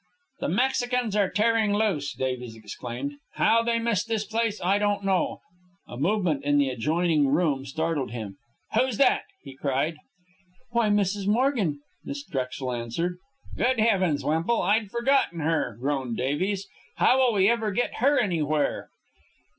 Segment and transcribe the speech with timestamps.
[0.39, 3.19] "The Mexicans are tearing loose," Davies explained.
[3.33, 5.41] "How they missed this place I don't know."
[5.87, 8.37] A movement in the adjoining room startled him.
[8.73, 9.97] "Who's that?" he cried.
[10.71, 11.27] "Why, Mrs.
[11.27, 13.19] Morgan," Miss Drexel answered.
[13.55, 16.67] "Good heavens, Wemple, I'd forgotten her," groaned Davies.
[16.95, 18.89] "How will we ever get her anywhere?"